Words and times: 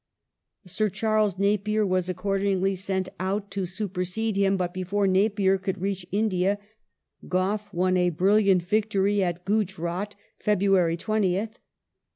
Sir 0.65 0.89
Charles 0.89 1.37
Napier 1.37 1.85
was, 1.85 2.09
accordingly, 2.09 2.75
sent 2.75 3.07
out 3.19 3.51
to 3.51 3.67
supersede 3.67 4.35
him, 4.35 4.57
but 4.57 4.73
before 4.73 5.05
Napier 5.05 5.59
could 5.59 5.79
reach 5.79 6.07
India 6.11 6.57
Gough 7.27 7.71
won 7.71 7.97
a 7.97 8.09
brilliant 8.09 8.63
victory 8.63 9.23
at 9.23 9.45
Gujrdt 9.45 10.15
(Feb. 10.43 10.61
20th). 10.63 11.57